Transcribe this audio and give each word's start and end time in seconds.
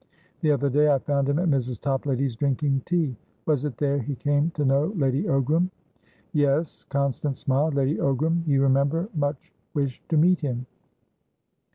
The 0.39 0.49
other 0.49 0.71
day, 0.71 0.91
I 0.91 0.97
found 0.97 1.29
him 1.29 1.37
at 1.37 1.47
Mrs. 1.47 1.79
Toplady's, 1.79 2.35
drinking 2.35 2.81
tea. 2.87 3.15
Was 3.45 3.65
it 3.65 3.77
there 3.77 3.99
he 3.99 4.15
came 4.15 4.49
to 4.55 4.65
know 4.65 4.85
Lady 4.95 5.25
Ogram?" 5.25 5.69
"Yes." 6.33 6.87
Constance 6.89 7.41
smiled. 7.41 7.75
"Lady 7.75 7.97
Ogram, 7.97 8.41
you 8.47 8.63
remember, 8.63 9.09
much 9.13 9.51
wished 9.75 10.01
to 10.09 10.17
meet 10.17 10.41
him." 10.41 10.65